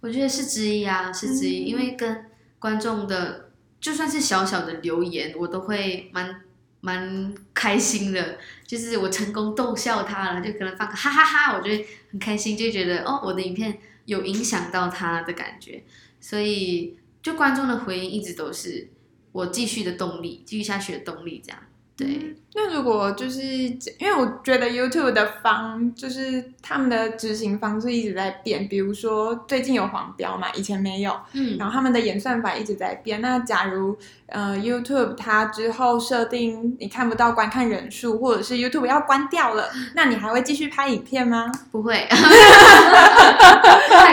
[0.00, 2.26] 我觉得是之一啊，是之一，嗯、因为跟
[2.58, 6.42] 观众的就算是小小的留言，我都会蛮。
[6.82, 15.84] 蛮开心的，就是我成功逗笑他了，就可能放个哈哈哈哈，我就会很开心，就觉得哦，我的影片有影响到他的感觉，
[16.22, 18.88] 所以就观众的回应一直都是
[19.32, 21.60] 我继续的动力，继续下去的动力，这样。
[22.00, 33.20] 对、嗯，那如果就是因为我觉得 YouTube 的方就是他们的执行方式一直在变，比如说最近有黄标嘛，以前没有，嗯，然后他们的演算法一直在变。
[33.20, 33.96] 那假如
[34.26, 41.52] 呃 YouTube 它之后设定你看不到观看人数，或者是 YouTube 要关掉了， 那你还会继续拍影片吗？
[41.70, 42.18] 不会， 太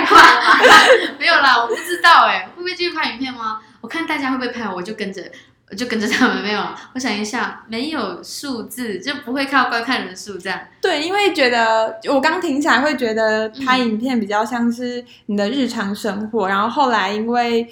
[0.06, 0.60] 快了吧，
[1.18, 3.60] 没有啦，我不知道哎、欸，会不会继续拍影片吗？
[3.80, 5.24] 我看大家会不会拍，我就跟着。
[5.70, 6.62] 我就跟着他们没有，
[6.94, 10.60] 我想一下，没有数字就不会靠观看人数这样。
[10.82, 17.68] 对，因为觉得我刚听起来会觉得拍影片比较像是你的日常生活，嗯、然后后来因为。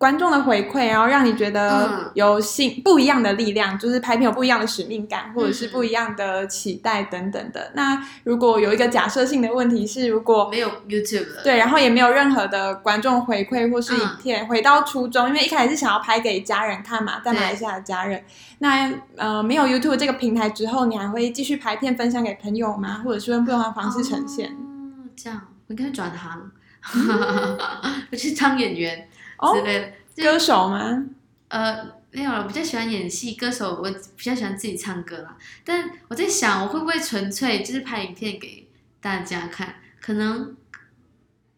[0.00, 7.70] 观众的回馈，然后让你觉得有新不一样的力量，就是拍片有不一样的使命感，或者是不一样的期待等等的。
[7.74, 18.24] 那如果有一个假设性的问题是，如果没有 YouTube 了，对，然后也没有任何的观众回馈或是影片，回到初衷，因为一开始是想要拍给家人看嘛，在马来西亚的家人。
[18.60, 23.02] 那呃，没有 YouTube 这个平台之后，你还会继续拍片分享给朋友吗？
[23.04, 24.48] 或者是用不同的方式呈现？
[24.48, 26.50] 哦，这样，我应该转行，
[28.10, 29.06] 我去当演员。
[29.54, 31.06] 之类的，歌手吗？
[31.48, 33.34] 呃，没有了，我比较喜欢演戏。
[33.34, 35.36] 歌手我比较喜欢自己唱歌啦。
[35.64, 38.68] 但我在想，我会不会纯粹就是拍影片给
[39.00, 39.76] 大家看？
[40.00, 40.56] 可能，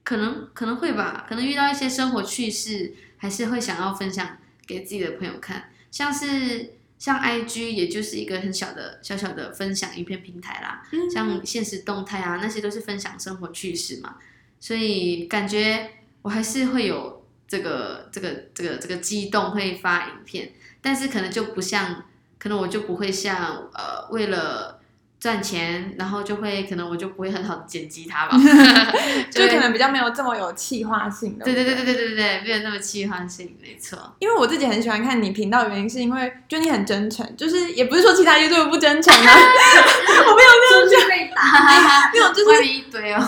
[0.02, 1.26] 可能，可能会吧。
[1.28, 5.70] 可能遇到一些生活趣事，还是会想要分享给自己的朋友看。
[5.90, 10.82] 像是像 IG，也就是一个很小的小小的分享影片平台啦。
[10.92, 14.16] 嗯、像现实动态啊，那些都是分享生活趣事嘛。
[14.58, 15.90] 所以感觉
[16.22, 17.21] 我还是会有。
[17.53, 20.50] 这个这个这个这个激动会发影片，
[20.80, 22.03] 但是可能就不像，
[22.38, 24.80] 可能我就不会像呃为了
[25.22, 28.36] 赚钱，然后就会可能我就不会很好的剪辑它吧，
[29.30, 31.44] 就可能比较没有这么有企划性的。
[31.44, 33.96] 对对对对对对对，没有那么企划性，没错。
[34.18, 39.32] 因为我自己很喜欢看你频道的原因，是因为就你很真诚，就是也不是说其他 YouTube 不真诚啊，
[40.26, 43.24] 我没有那种被打， 没有就是一堆哦。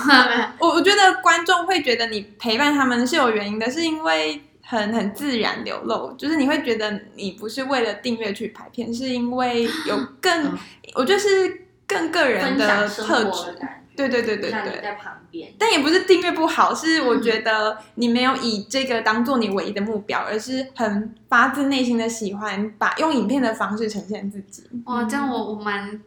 [0.59, 10.59] 我我觉得观众会觉得你陪伴他们是有原因的，是因为很很自然流露，就是你会觉得你不是为了订阅去拍片，是因为有更，嗯、
[10.97, 11.61] 我觉得是。
[11.87, 13.57] 更个人的特质，
[13.97, 24.65] 对对对对对，在旁边，但也不是订阅不好，是我觉得你没有以这个当做你唯一的目标，而是很发自内心的喜欢把用影片的方式呈现自己。
[24.87, 26.01] 哇，这样我我蛮。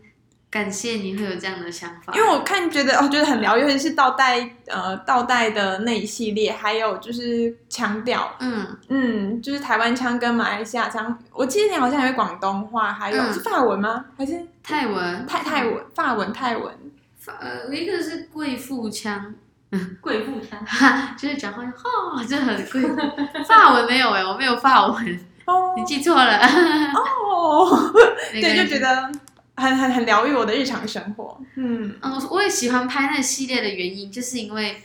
[0.50, 8.66] 感谢你会有这样的想法，因为我看觉得哦，觉得很疗愈，尤其是倒带呃倒带的那一系列，还有就是腔调，嗯。
[8.88, 14.06] 嗯，就是台湾腔跟马来西亚腔，我记得你好像有广东话，还有、嗯、是法文吗？
[14.18, 14.42] 还是？
[14.64, 15.26] 泰文？
[15.28, 16.74] 泰泰文，法文泰文，
[17.26, 19.36] 呃，一个是贵妇腔，
[20.00, 20.58] 贵妇腔，
[21.18, 22.82] 就是讲话哈，就很贵。
[23.46, 26.40] 法文没有哎，我没有法文，哦，你记错了。
[26.96, 27.92] 哦，
[28.32, 29.12] 对，就觉得。
[29.58, 34.84] 很很很疗愈我的日常生活，嗯嗯，我也喜欢拍那系列的原因，就是因为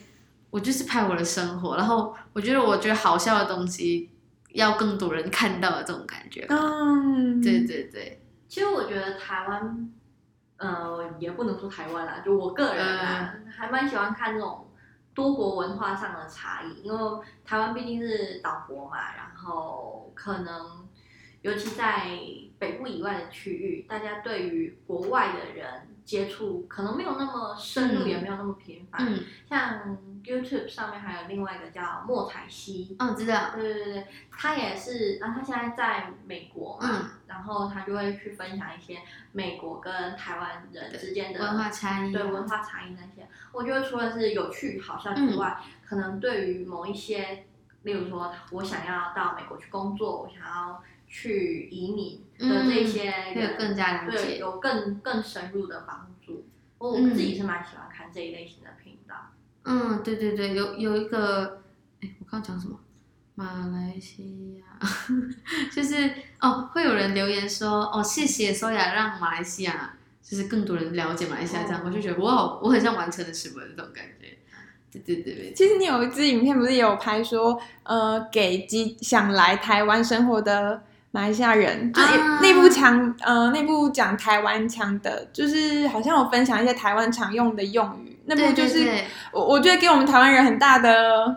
[0.49, 4.11] 我就是拍我的生活，然后我觉得我觉得好笑的东西
[4.55, 8.23] 要更多人看到的这种感觉，嗯，对对对。
[8.49, 9.93] 其实我觉得台湾，
[10.57, 14.67] 呃，也不能说台湾啦，就我个人啊，嗯、还蛮喜欢看这种
[15.13, 16.99] 多国文化上的差异，因为
[17.45, 20.89] 台湾毕竟是岛国嘛，然后可能。
[21.43, 22.07] 尤其在
[22.59, 29.05] 北部以外的区域，大家对于国外的人接触可能没有那么深入，嗯、也没有那么频繁。
[29.05, 33.51] 嗯、像 YouTube 上面还有另外一个叫莫彩希，嗯，知道。
[33.57, 39.01] 对对对，他也是，然后他现在在美国嘛，嗯、然后他就会去分享一些
[39.33, 43.29] 美国跟台湾人之间的文化差异，对文化差异那些。
[43.51, 47.47] 我觉得除了是有趣好笑之外，嗯、可能对于某一些，
[47.83, 50.81] 例如说我想要到美国去工作，我想要。
[51.13, 56.47] 去移民的这些人，嗯、更加了解，对，有更更深入的帮助。
[56.79, 59.15] 我、自己是蛮喜欢看这一类型的频道。
[59.65, 61.61] 嗯，对对对，有有一个，
[62.01, 62.81] 哎，我刚刚讲什么？
[63.35, 64.65] 马来西亚，
[65.71, 66.11] 就是
[66.41, 74.39] 哦，会有人留言说，哦，谢谢 Soya 让马来西亚就是更多人了解马来西亚，这样、哦、我就觉得哇，我很像完成了什么的这种感觉。
[74.91, 80.83] 对对对对，其实你有一支影片不是也有拍说，呃，给即想来台湾生活的。
[81.15, 88.19] 马来西亚人就是内部讲，呃，内部讲台湾腔的，就是好像有分享一些台湾常用的用语。
[88.25, 88.91] 那部就是
[89.31, 91.37] 我我觉得给我们台湾人很大的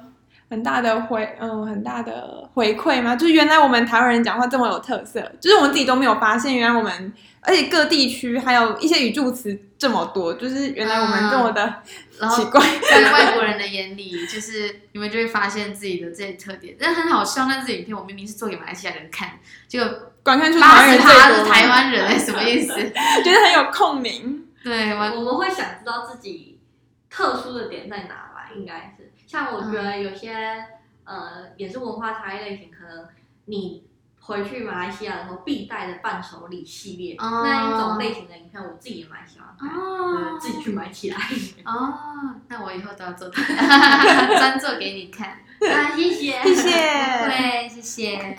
[0.50, 7.14] 很大的回，嗯，很大的回馈吗，就是原来我们台湾人讲话这么有特色，就是我们自己都没有发现，原来我们。
[7.48, 11.76] 而且各地区还有一些语助词这么多，就是原来我们这么的
[12.36, 16.76] 奇怪，嗯、在外国人的眼里，就是你们就会发现自己的这些特点。
[16.80, 19.30] 但很好笑，那支影片我明明是做给马来西亚人看，
[19.68, 19.88] 结果
[20.24, 22.74] 观看出台湾人他是台湾人，哎，什么意思？
[22.74, 24.44] 觉得很有共鸣。
[24.64, 26.58] 对，我我们会想知道自己
[27.12, 28.50] 特殊的点在哪吧？
[28.56, 28.95] 应该是
[29.26, 30.34] 像我觉得有些、
[31.06, 33.08] 嗯、呃，也是文化差异类型，可能
[33.46, 33.84] 你。
[34.28, 37.46] 回去马来西亚的时候必带的伴手礼系列，oh.
[37.46, 40.42] 那一种类型的影片，我自己也蛮喜欢看，oh.
[40.42, 41.18] 自己去买起来。
[41.64, 42.32] 哦，oh.
[42.48, 45.30] 那我以后都要做， 专做给你看。
[45.30, 48.34] 啊， 谢谢，谢谢，对，谢谢。